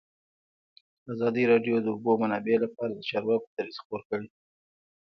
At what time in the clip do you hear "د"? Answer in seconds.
1.79-1.83, 1.85-1.87, 2.93-2.99